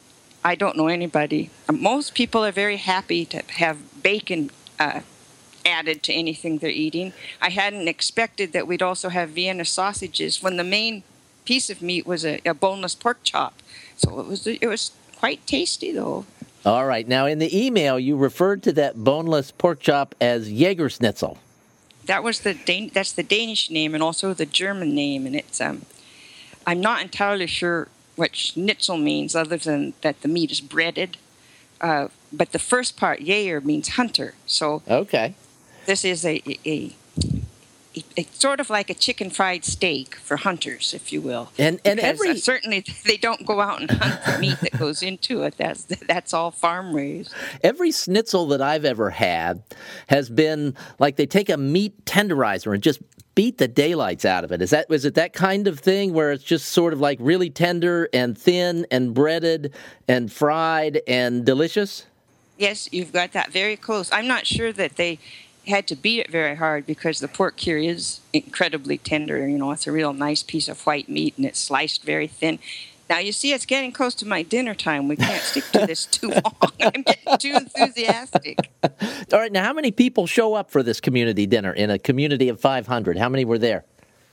I 0.43 0.55
don't 0.55 0.77
know 0.77 0.87
anybody. 0.87 1.49
Most 1.71 2.13
people 2.13 2.45
are 2.45 2.51
very 2.51 2.77
happy 2.77 3.25
to 3.25 3.43
have 3.53 4.01
bacon 4.01 4.51
uh, 4.79 5.01
added 5.65 6.03
to 6.03 6.13
anything 6.13 6.59
they're 6.59 6.69
eating. 6.69 7.13
I 7.41 7.49
hadn't 7.49 7.87
expected 7.87 8.53
that 8.53 8.67
we'd 8.67 8.81
also 8.81 9.09
have 9.09 9.29
Vienna 9.29 9.65
sausages 9.65 10.41
when 10.41 10.57
the 10.57 10.63
main 10.63 11.03
piece 11.45 11.69
of 11.69 11.81
meat 11.81 12.05
was 12.05 12.25
a, 12.25 12.39
a 12.45 12.53
boneless 12.53 12.95
pork 12.95 13.19
chop. 13.23 13.53
So 13.97 14.19
it 14.19 14.27
was 14.27 14.47
it 14.47 14.67
was 14.67 14.91
quite 15.15 15.45
tasty 15.47 15.91
though. 15.91 16.25
All 16.65 16.85
right. 16.85 17.07
Now 17.07 17.25
in 17.25 17.39
the 17.39 17.65
email 17.65 17.99
you 17.99 18.15
referred 18.15 18.63
to 18.63 18.73
that 18.73 19.03
boneless 19.03 19.51
pork 19.51 19.79
chop 19.79 20.15
as 20.21 20.49
Jägerschnitzel. 20.49 21.37
That 22.05 22.23
was 22.23 22.41
the 22.41 22.53
Dan- 22.53 22.91
that's 22.93 23.11
the 23.11 23.23
Danish 23.23 23.69
name 23.69 23.93
and 23.93 24.03
also 24.03 24.33
the 24.33 24.45
German 24.45 24.93
name 24.95 25.25
and 25.25 25.35
it's 25.35 25.59
um 25.59 25.85
I'm 26.65 26.81
not 26.81 27.01
entirely 27.01 27.47
sure 27.47 27.87
what 28.17 28.35
schnitzel 28.35 28.97
means, 28.97 29.35
other 29.35 29.57
than 29.57 29.93
that 30.01 30.21
the 30.21 30.27
meat 30.27 30.51
is 30.51 30.59
breaded. 30.59 31.17
Uh, 31.79 32.07
but 32.33 32.51
the 32.51 32.59
first 32.59 32.97
part, 32.97 33.21
Jaeger, 33.21 33.61
means 33.61 33.89
hunter. 33.89 34.33
So 34.45 34.81
okay, 34.89 35.35
this 35.85 36.03
is 36.03 36.25
a, 36.25 36.41
a, 36.65 36.93
a, 37.95 38.03
a, 38.17 38.23
sort 38.33 38.59
of 38.59 38.69
like 38.69 38.89
a 38.89 38.95
chicken 38.95 39.29
fried 39.29 39.63
steak 39.63 40.15
for 40.15 40.37
hunters, 40.37 40.93
if 40.93 41.13
you 41.13 41.21
will. 41.21 41.51
And 41.57 41.79
and 41.85 41.97
because, 41.97 42.03
every 42.03 42.29
uh, 42.31 42.35
certainly 42.35 42.83
they 43.05 43.17
don't 43.17 43.45
go 43.45 43.61
out 43.61 43.81
and 43.81 43.91
hunt 43.91 44.19
the 44.25 44.39
meat 44.39 44.59
that 44.61 44.77
goes 44.77 45.03
into 45.03 45.43
it. 45.43 45.55
That's 45.57 45.83
that's 45.83 46.33
all 46.33 46.51
farm 46.51 46.95
raised. 46.95 47.31
Every 47.63 47.91
schnitzel 47.91 48.47
that 48.47 48.61
I've 48.61 48.85
ever 48.85 49.11
had 49.11 49.61
has 50.07 50.29
been 50.29 50.75
like 50.99 51.15
they 51.15 51.27
take 51.27 51.49
a 51.49 51.57
meat 51.57 52.05
tenderizer 52.05 52.73
and 52.73 52.81
just 52.81 52.99
beat 53.37 53.59
the 53.59 53.67
daylights 53.67 54.25
out 54.25 54.43
of 54.43 54.51
it. 54.51 54.63
Is 54.63 54.71
that 54.71 54.89
was 54.89 55.05
it 55.05 55.13
that 55.13 55.31
kind 55.31 55.67
of 55.67 55.79
thing 55.79 56.11
where 56.11 56.31
it's 56.31 56.43
just 56.43 56.69
sort 56.69 56.91
of 56.91 56.99
like 56.99 57.19
really 57.21 57.51
tender 57.51 58.09
and 58.11 58.35
thin 58.35 58.87
and 58.89 59.13
breaded 59.13 59.75
and 60.07 60.33
fried 60.33 61.01
and 61.07 61.45
delicious? 61.45 62.07
Yes, 62.57 62.89
you've 62.91 63.13
got 63.13 63.33
that 63.33 63.51
very 63.51 63.75
close. 63.77 64.11
I'm 64.11 64.25
not 64.25 64.47
sure 64.47 64.73
that 64.73 64.95
they 64.95 65.19
had 65.67 65.85
to 65.85 65.95
beat 65.95 66.19
it 66.21 66.31
very 66.31 66.55
hard 66.55 66.87
because 66.87 67.19
the 67.19 67.27
pork 67.27 67.59
here 67.59 67.77
is 67.77 68.21
incredibly 68.33 68.97
tender. 68.97 69.47
You 69.47 69.59
know, 69.59 69.71
it's 69.71 69.85
a 69.85 69.91
real 69.91 70.13
nice 70.13 70.41
piece 70.41 70.67
of 70.67 70.81
white 70.87 71.07
meat 71.07 71.35
and 71.37 71.45
it's 71.45 71.59
sliced 71.59 72.03
very 72.03 72.25
thin. 72.25 72.57
Now 73.09 73.19
you 73.19 73.31
see, 73.31 73.53
it's 73.53 73.65
getting 73.65 73.91
close 73.91 74.13
to 74.15 74.27
my 74.27 74.43
dinner 74.43 74.75
time. 74.75 75.07
We 75.07 75.15
can't 75.15 75.41
stick 75.41 75.63
to 75.71 75.85
this 75.85 76.05
too 76.17 76.29
long. 76.29 76.71
I'm 76.79 77.03
getting 77.03 77.37
too 77.37 77.55
enthusiastic. 77.55 78.69
All 78.83 79.39
right, 79.39 79.51
now 79.51 79.63
how 79.63 79.73
many 79.73 79.91
people 79.91 80.27
show 80.27 80.53
up 80.53 80.71
for 80.71 80.83
this 80.83 80.99
community 80.99 81.45
dinner 81.45 81.71
in 81.71 81.89
a 81.89 81.97
community 81.97 82.49
of 82.49 82.59
500? 82.59 83.17
How 83.17 83.29
many 83.29 83.45
were 83.45 83.57
there? 83.57 83.85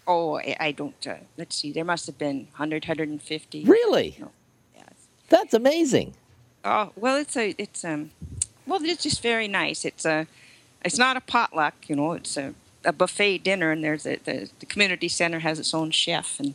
Oh, 0.07 0.39
I 0.61 0.73
don't. 0.73 1.07
Uh, 1.07 1.17
let's 1.39 1.57
see. 1.57 1.73
There 1.73 1.85
must 1.85 2.07
have 2.07 2.19
been 2.19 2.49
100, 2.53 2.85
150. 2.85 3.65
Really? 3.65 4.17
No. 4.19 4.31
Yes. 4.77 4.89
That's 5.29 5.55
amazing. 5.55 6.15
Oh 6.67 6.93
well, 6.97 7.17
it's 7.19 7.37
a 7.37 7.55
it's 7.59 7.85
um, 7.85 8.11
well, 8.67 8.83
it's 8.83 9.03
just 9.03 9.23
very 9.23 9.49
nice. 9.49 9.85
It's 9.85 10.07
a, 10.07 10.27
it's 10.83 10.97
not 10.97 11.17
a 11.17 11.21
potluck, 11.21 11.75
you 11.89 11.97
know. 11.97 12.13
It's 12.13 12.39
a, 12.39 12.55
a 12.87 12.93
buffet 12.93 13.39
dinner, 13.39 13.71
and 13.71 13.85
there's 13.85 14.07
a 14.07 14.17
the, 14.17 14.49
the 14.61 14.67
community 14.67 15.09
center 15.09 15.41
has 15.41 15.59
its 15.59 15.75
own 15.75 15.91
chef 15.91 16.41
and 16.41 16.55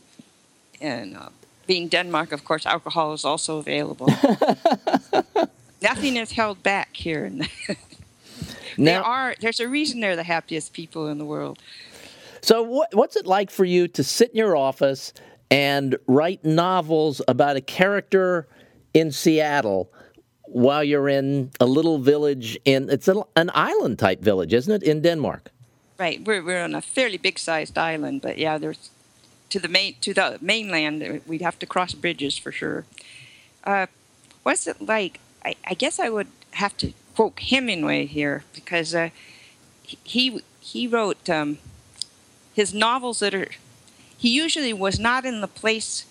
and. 0.80 1.16
Uh, 1.16 1.28
being 1.70 1.86
Denmark, 1.86 2.32
of 2.32 2.44
course, 2.44 2.66
alcohol 2.66 3.12
is 3.12 3.24
also 3.24 3.58
available. 3.58 4.08
Nothing 5.80 6.16
is 6.16 6.32
held 6.32 6.60
back 6.64 6.96
here. 6.96 7.30
they 8.76 8.94
are. 9.14 9.36
There's 9.40 9.60
a 9.60 9.68
reason 9.68 10.00
they're 10.00 10.16
the 10.16 10.24
happiest 10.24 10.72
people 10.72 11.06
in 11.06 11.18
the 11.18 11.24
world. 11.24 11.60
So, 12.40 12.64
what, 12.64 12.92
what's 12.92 13.14
it 13.14 13.24
like 13.24 13.52
for 13.52 13.64
you 13.64 13.86
to 13.86 14.02
sit 14.02 14.30
in 14.30 14.36
your 14.36 14.56
office 14.56 15.12
and 15.48 15.96
write 16.08 16.44
novels 16.44 17.22
about 17.28 17.54
a 17.54 17.60
character 17.60 18.48
in 18.92 19.12
Seattle 19.12 19.92
while 20.46 20.82
you're 20.82 21.08
in 21.08 21.52
a 21.60 21.66
little 21.66 21.98
village 21.98 22.58
in 22.64 22.90
it's 22.90 23.06
a, 23.06 23.22
an 23.36 23.48
island 23.54 24.00
type 24.00 24.20
village, 24.20 24.52
isn't 24.52 24.74
it, 24.74 24.82
in 24.82 25.02
Denmark? 25.02 25.52
Right. 26.00 26.20
We're 26.26 26.42
we're 26.42 26.64
on 26.64 26.74
a 26.74 26.82
fairly 26.82 27.18
big 27.18 27.38
sized 27.38 27.78
island, 27.78 28.22
but 28.22 28.38
yeah, 28.38 28.58
there's 28.58 28.90
to 29.50 29.58
the 29.58 29.68
main 29.68 29.94
to 30.00 30.14
the 30.14 30.38
mainland, 30.40 31.20
we'd 31.26 31.42
have 31.42 31.58
to 31.58 31.66
cross 31.66 31.94
bridges 31.94 32.38
for 32.38 32.52
sure. 32.52 32.84
Uh, 33.64 33.86
what's 34.42 34.66
it 34.66 34.80
like? 34.80 35.20
I, 35.44 35.54
I, 35.66 35.74
guess 35.74 35.98
I 35.98 36.08
would 36.08 36.28
have 36.52 36.76
to 36.78 36.92
quote 37.14 37.38
Hemingway 37.38 38.06
here 38.06 38.44
because 38.54 38.94
uh, 38.94 39.10
he 39.82 40.40
he 40.60 40.86
wrote 40.86 41.28
um, 41.28 41.58
his 42.54 42.72
novels 42.72 43.20
that 43.20 43.34
are. 43.34 43.48
He 44.16 44.28
usually 44.28 44.72
was 44.72 44.98
not 44.98 45.24
in 45.24 45.40
the 45.40 45.48
place 45.48 46.04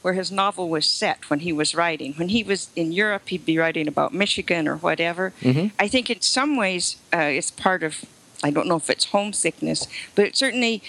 where 0.00 0.14
his 0.14 0.32
novel 0.32 0.68
was 0.68 0.86
set 0.86 1.30
when 1.30 1.40
he 1.40 1.52
was 1.52 1.74
writing. 1.74 2.14
When 2.14 2.30
he 2.30 2.42
was 2.42 2.68
in 2.74 2.92
Europe, 2.92 3.28
he'd 3.28 3.46
be 3.46 3.58
writing 3.58 3.86
about 3.86 4.12
Michigan 4.12 4.66
or 4.66 4.76
whatever. 4.76 5.32
Mm-hmm. 5.42 5.68
I 5.78 5.86
think 5.86 6.10
in 6.10 6.20
some 6.22 6.56
ways 6.56 6.96
uh, 7.14 7.18
it's 7.18 7.50
part 7.50 7.82
of. 7.82 8.04
I 8.44 8.50
don't 8.50 8.66
know 8.66 8.76
if 8.76 8.90
it's 8.90 9.04
homesickness, 9.04 9.86
but 10.16 10.26
it 10.26 10.36
certainly 10.36 10.82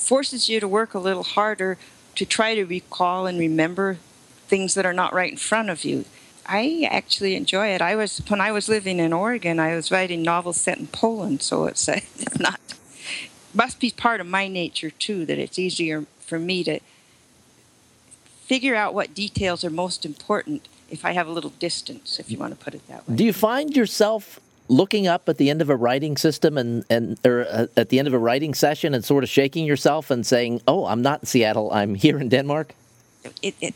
forces 0.00 0.48
you 0.48 0.60
to 0.60 0.68
work 0.68 0.94
a 0.94 0.98
little 0.98 1.22
harder 1.22 1.78
to 2.16 2.24
try 2.24 2.54
to 2.54 2.64
recall 2.64 3.26
and 3.26 3.38
remember 3.38 3.98
things 4.48 4.74
that 4.74 4.86
are 4.86 4.92
not 4.92 5.12
right 5.12 5.30
in 5.30 5.38
front 5.38 5.70
of 5.70 5.84
you. 5.84 6.04
I 6.46 6.88
actually 6.90 7.36
enjoy 7.36 7.68
it. 7.68 7.80
I 7.80 7.94
was 7.94 8.18
when 8.28 8.40
I 8.40 8.50
was 8.50 8.68
living 8.68 8.98
in 8.98 9.12
Oregon, 9.12 9.60
I 9.60 9.76
was 9.76 9.92
writing 9.92 10.22
novels 10.22 10.56
set 10.56 10.78
in 10.78 10.88
Poland, 10.88 11.42
so 11.42 11.66
it's, 11.66 11.86
it's 11.88 12.38
not 12.38 12.60
must 13.54 13.80
be 13.80 13.90
part 13.90 14.20
of 14.20 14.26
my 14.26 14.48
nature 14.48 14.90
too 14.90 15.26
that 15.26 15.38
it's 15.38 15.58
easier 15.58 16.06
for 16.20 16.38
me 16.38 16.64
to 16.64 16.80
figure 18.46 18.74
out 18.74 18.94
what 18.94 19.14
details 19.14 19.64
are 19.64 19.70
most 19.70 20.04
important 20.04 20.68
if 20.88 21.04
I 21.04 21.12
have 21.12 21.28
a 21.28 21.30
little 21.30 21.50
distance, 21.50 22.18
if 22.18 22.30
you 22.30 22.38
want 22.38 22.58
to 22.58 22.64
put 22.64 22.74
it 22.74 22.86
that 22.88 23.08
way. 23.08 23.16
Do 23.16 23.24
you 23.24 23.32
find 23.32 23.76
yourself 23.76 24.40
looking 24.70 25.06
up 25.06 25.28
at 25.28 25.36
the 25.36 25.50
end 25.50 25.60
of 25.60 25.68
a 25.68 25.76
writing 25.76 26.16
system 26.16 26.56
and, 26.56 26.84
and 26.88 27.18
or 27.26 27.46
uh, 27.50 27.66
at 27.76 27.88
the 27.88 27.98
end 27.98 28.08
of 28.08 28.14
a 28.14 28.18
writing 28.18 28.54
session 28.54 28.94
and 28.94 29.04
sort 29.04 29.24
of 29.24 29.28
shaking 29.28 29.66
yourself 29.66 30.10
and 30.10 30.24
saying, 30.24 30.62
"Oh, 30.66 30.86
I'm 30.86 31.02
not 31.02 31.20
in 31.20 31.26
Seattle. 31.26 31.70
I'm 31.72 31.94
here 31.94 32.18
in 32.18 32.28
Denmark." 32.28 32.74
It, 33.42 33.54
it 33.60 33.74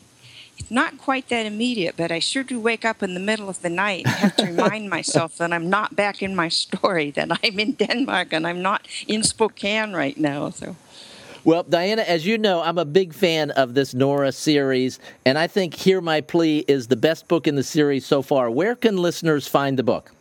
it's 0.56 0.70
not 0.70 0.96
quite 0.98 1.28
that 1.28 1.46
immediate, 1.46 1.96
but 1.96 2.12
I 2.12 2.20
sure 2.20 2.44
do 2.44 2.60
wake 2.60 2.84
up 2.84 3.02
in 3.02 3.14
the 3.14 3.20
middle 3.20 3.48
of 3.48 3.60
the 3.60 3.68
night 3.68 4.06
and 4.06 4.14
have 4.14 4.36
to 4.36 4.46
remind 4.46 4.88
myself 4.88 5.36
that 5.38 5.52
I'm 5.52 5.68
not 5.68 5.96
back 5.96 6.22
in 6.22 6.36
my 6.36 6.48
story, 6.48 7.10
that 7.10 7.28
I'm 7.42 7.58
in 7.58 7.72
Denmark 7.72 8.32
and 8.32 8.46
I'm 8.46 8.62
not 8.62 8.86
in 9.08 9.24
Spokane 9.24 9.92
right 9.92 10.16
now. 10.16 10.50
So. 10.50 10.76
Well, 11.42 11.64
Diana, 11.64 12.02
as 12.02 12.24
you 12.24 12.38
know, 12.38 12.62
I'm 12.62 12.78
a 12.78 12.84
big 12.84 13.12
fan 13.12 13.50
of 13.50 13.74
this 13.74 13.92
Nora 13.92 14.32
series, 14.32 15.00
and 15.26 15.36
I 15.36 15.48
think 15.48 15.74
Hear 15.74 16.00
My 16.00 16.22
Plea 16.22 16.64
is 16.68 16.86
the 16.86 16.96
best 16.96 17.28
book 17.28 17.46
in 17.46 17.56
the 17.56 17.62
series 17.62 18.06
so 18.06 18.22
far. 18.22 18.48
Where 18.48 18.74
can 18.76 18.96
listeners 18.96 19.46
find 19.46 19.78
the 19.78 19.82
book? 19.82 20.12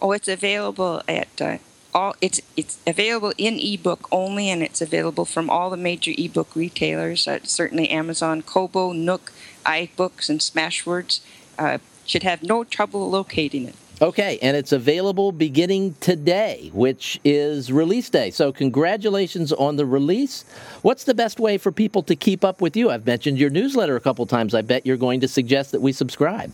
Oh, 0.00 0.12
it's 0.12 0.28
available 0.28 1.02
at 1.08 1.40
uh, 1.40 1.58
all 1.94 2.14
it's 2.20 2.40
it's 2.56 2.78
available 2.86 3.32
in 3.38 3.58
ebook 3.58 4.06
only, 4.12 4.50
and 4.50 4.62
it's 4.62 4.82
available 4.82 5.24
from 5.24 5.48
all 5.48 5.70
the 5.70 5.76
major 5.76 6.12
ebook 6.16 6.54
retailers. 6.54 7.26
Uh, 7.26 7.38
certainly, 7.42 7.88
Amazon, 7.88 8.42
Kobo, 8.42 8.92
Nook, 8.92 9.32
iBooks, 9.64 10.28
and 10.28 10.40
Smashwords 10.40 11.20
uh, 11.58 11.78
should 12.04 12.22
have 12.22 12.42
no 12.42 12.64
trouble 12.64 13.08
locating 13.08 13.66
it. 13.66 13.74
Okay, 14.02 14.38
and 14.42 14.54
it's 14.58 14.72
available 14.72 15.32
beginning 15.32 15.94
today, 16.00 16.70
which 16.74 17.18
is 17.24 17.72
release 17.72 18.10
day. 18.10 18.30
So, 18.30 18.52
congratulations 18.52 19.54
on 19.54 19.76
the 19.76 19.86
release. 19.86 20.44
What's 20.82 21.04
the 21.04 21.14
best 21.14 21.40
way 21.40 21.56
for 21.56 21.72
people 21.72 22.02
to 22.02 22.14
keep 22.14 22.44
up 22.44 22.60
with 22.60 22.76
you? 22.76 22.90
I've 22.90 23.06
mentioned 23.06 23.38
your 23.38 23.48
newsletter 23.48 23.96
a 23.96 24.00
couple 24.00 24.26
times. 24.26 24.54
I 24.54 24.60
bet 24.60 24.84
you're 24.84 24.98
going 24.98 25.20
to 25.20 25.28
suggest 25.28 25.72
that 25.72 25.80
we 25.80 25.92
subscribe. 25.92 26.52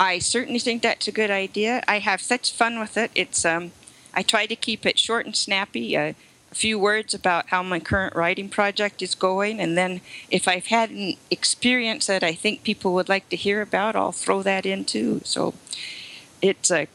I 0.00 0.18
certainly 0.18 0.58
think 0.58 0.80
that's 0.80 1.06
a 1.06 1.12
good 1.12 1.30
idea. 1.30 1.82
I 1.86 1.98
have 1.98 2.22
such 2.22 2.52
fun 2.52 2.80
with 2.80 2.96
it. 2.96 3.10
It's 3.14 3.44
um, 3.44 3.72
I 4.14 4.22
try 4.22 4.46
to 4.46 4.56
keep 4.56 4.86
it 4.86 4.98
short 4.98 5.26
and 5.26 5.36
snappy. 5.36 5.94
Uh, 5.94 6.14
a 6.50 6.54
few 6.54 6.78
words 6.78 7.14
about 7.14 7.50
how 7.50 7.62
my 7.62 7.78
current 7.78 8.16
writing 8.16 8.48
project 8.48 9.02
is 9.02 9.14
going, 9.14 9.60
and 9.60 9.76
then 9.78 10.00
if 10.30 10.48
I've 10.48 10.66
had 10.66 10.90
an 10.90 11.14
experience 11.30 12.06
that 12.06 12.24
I 12.24 12.32
think 12.32 12.64
people 12.64 12.92
would 12.94 13.08
like 13.08 13.28
to 13.28 13.36
hear 13.36 13.62
about, 13.62 13.94
I'll 13.94 14.10
throw 14.10 14.42
that 14.42 14.66
in 14.66 14.84
too. 14.84 15.20
So 15.22 15.54
it's 16.42 16.70
a 16.70 16.88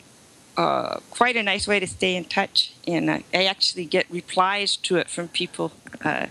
uh, 0.57 0.99
quite 1.11 1.35
a 1.35 1.43
nice 1.43 1.67
way 1.67 1.79
to 1.79 1.87
stay 1.87 2.15
in 2.15 2.25
touch, 2.25 2.73
and 2.87 3.09
uh, 3.09 3.19
I 3.33 3.45
actually 3.45 3.85
get 3.85 4.07
replies 4.09 4.75
to 4.77 4.97
it 4.97 5.09
from 5.09 5.27
people 5.27 5.71
uh, 6.03 6.27